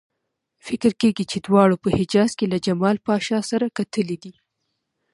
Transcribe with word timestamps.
فکر 0.65 0.91
کېږي 1.01 1.23
چې 1.31 1.37
دواړو 1.47 1.75
په 1.83 1.89
حجاز 1.97 2.31
کې 2.37 2.45
له 2.53 2.57
جمال 2.65 2.97
پاشا 3.07 3.39
سره 3.49 3.65
کتلي 3.77 4.17
دي. 4.23 4.33